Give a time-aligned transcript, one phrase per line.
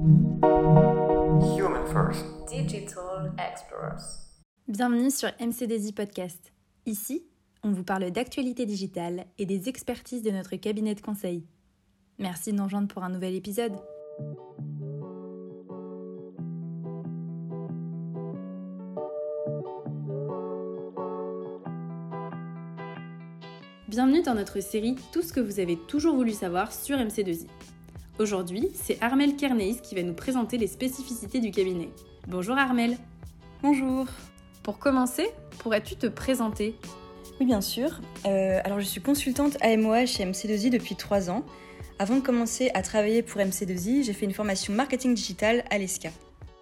[0.00, 2.24] Human First.
[2.48, 4.30] Digital Explorers.
[4.68, 6.52] Bienvenue sur MCDZ Podcast.
[6.86, 7.26] Ici,
[7.64, 11.44] on vous parle d'actualité digitale et des expertises de notre cabinet de conseil.
[12.20, 13.72] Merci de nous rejoindre pour un nouvel épisode.
[23.88, 27.48] Bienvenue dans notre série Tout ce que vous avez toujours voulu savoir sur MC2I.
[28.18, 31.88] Aujourd'hui, c'est Armel Kerneis qui va nous présenter les spécificités du cabinet.
[32.26, 32.96] Bonjour Armel.
[33.62, 34.06] Bonjour.
[34.64, 36.74] Pour commencer, pourrais-tu te présenter?
[37.38, 38.00] Oui, bien sûr.
[38.26, 41.44] Euh, alors, je suis consultante AMOA chez MC2I depuis 3 ans.
[42.00, 46.10] Avant de commencer à travailler pour MC2I, j'ai fait une formation marketing digital à l'ESCA.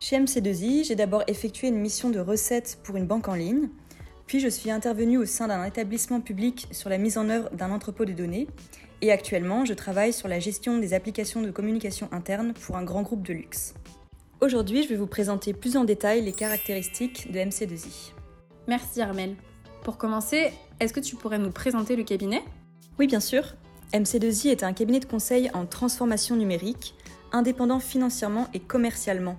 [0.00, 3.70] Chez MC2I, j'ai d'abord effectué une mission de recette pour une banque en ligne.
[4.26, 7.70] Puis je suis intervenue au sein d'un établissement public sur la mise en œuvre d'un
[7.70, 8.48] entrepôt de données.
[9.00, 13.02] Et actuellement, je travaille sur la gestion des applications de communication interne pour un grand
[13.02, 13.74] groupe de luxe.
[14.40, 18.12] Aujourd'hui, je vais vous présenter plus en détail les caractéristiques de MC2I.
[18.66, 19.36] Merci Armel.
[19.84, 22.42] Pour commencer, est-ce que tu pourrais nous présenter le cabinet?
[22.98, 23.54] Oui, bien sûr.
[23.92, 26.94] MC2I est un cabinet de conseil en transformation numérique,
[27.30, 29.36] indépendant financièrement et commercialement.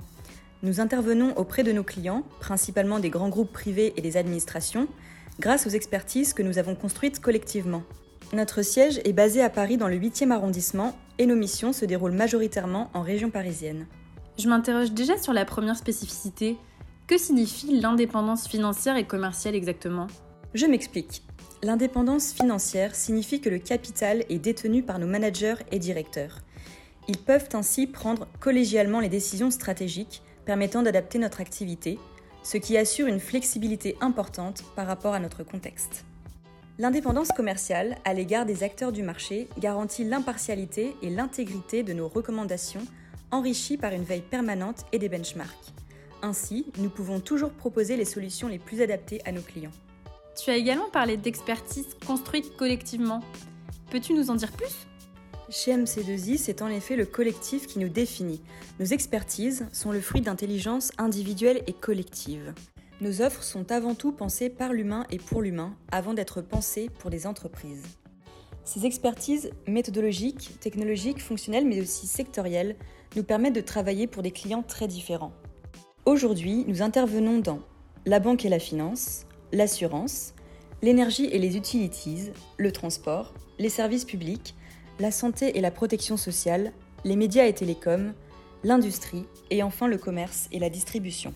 [0.63, 4.87] Nous intervenons auprès de nos clients, principalement des grands groupes privés et des administrations,
[5.39, 7.83] grâce aux expertises que nous avons construites collectivement.
[8.31, 12.11] Notre siège est basé à Paris dans le 8e arrondissement et nos missions se déroulent
[12.11, 13.87] majoritairement en région parisienne.
[14.37, 16.55] Je m'interroge déjà sur la première spécificité.
[17.07, 20.05] Que signifie l'indépendance financière et commerciale exactement?
[20.53, 21.23] Je m'explique.
[21.63, 26.37] L'indépendance financière signifie que le capital est détenu par nos managers et directeurs.
[27.07, 31.97] Ils peuvent ainsi prendre collégialement les décisions stratégiques permettant d'adapter notre activité,
[32.43, 36.05] ce qui assure une flexibilité importante par rapport à notre contexte.
[36.79, 42.85] L'indépendance commerciale à l'égard des acteurs du marché garantit l'impartialité et l'intégrité de nos recommandations
[43.31, 45.73] enrichies par une veille permanente et des benchmarks.
[46.21, 49.73] Ainsi, nous pouvons toujours proposer les solutions les plus adaptées à nos clients.
[50.41, 53.19] Tu as également parlé d'expertise construite collectivement.
[53.91, 54.87] Peux-tu nous en dire plus?
[55.49, 58.41] Chez MC2I, c'est en effet le collectif qui nous définit.
[58.79, 62.53] Nos expertises sont le fruit d'intelligence individuelle et collective.
[63.01, 67.09] Nos offres sont avant tout pensées par l'humain et pour l'humain, avant d'être pensées pour
[67.09, 67.83] les entreprises.
[68.65, 72.75] Ces expertises méthodologiques, technologiques, fonctionnelles, mais aussi sectorielles,
[73.15, 75.31] nous permettent de travailler pour des clients très différents.
[76.05, 77.61] Aujourd'hui, nous intervenons dans
[78.05, 80.33] la banque et la finance, l'assurance,
[80.81, 84.55] l'énergie et les utilities, le transport, les services publics,
[84.99, 86.73] la santé et la protection sociale,
[87.05, 88.13] les médias et télécoms,
[88.65, 91.33] l'industrie et enfin le commerce et la distribution.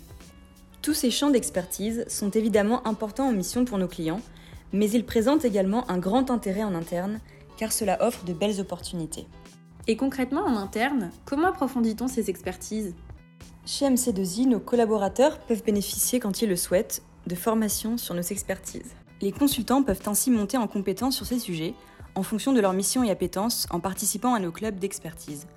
[0.84, 4.20] Tous ces champs d'expertise sont évidemment importants en mission pour nos clients,
[4.74, 7.22] mais ils présentent également un grand intérêt en interne
[7.56, 9.26] car cela offre de belles opportunités.
[9.88, 12.96] Et concrètement en interne, comment approfondit-on ces expertises?
[13.66, 18.94] Chez MC2I, nos collaborateurs peuvent bénéficier quand ils le souhaitent de formations sur nos expertises.
[19.22, 21.76] Les consultants peuvent ainsi monter en compétence sur ces sujets
[22.16, 25.48] en fonction de leur mission et appétence en participant à nos clubs d'expertise.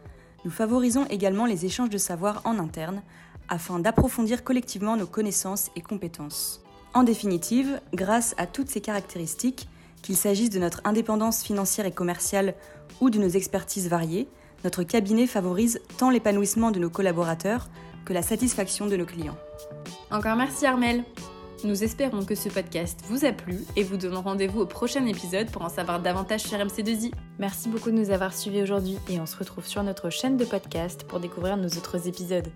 [0.44, 3.02] Nous favorisons également les échanges de savoir en interne
[3.48, 6.62] afin d'approfondir collectivement nos connaissances et compétences.
[6.94, 9.68] En définitive, grâce à toutes ces caractéristiques,
[10.02, 12.54] qu'il s'agisse de notre indépendance financière et commerciale
[13.00, 14.28] ou de nos expertises variées,
[14.64, 17.68] notre cabinet favorise tant l'épanouissement de nos collaborateurs
[18.04, 19.36] que la satisfaction de nos clients.
[20.10, 21.04] Encore merci Armel
[21.64, 25.50] nous espérons que ce podcast vous a plu et vous donnons rendez-vous au prochain épisode
[25.50, 27.12] pour en savoir davantage sur MC2I.
[27.38, 30.44] Merci beaucoup de nous avoir suivis aujourd'hui et on se retrouve sur notre chaîne de
[30.44, 32.48] podcast pour découvrir nos autres épisodes.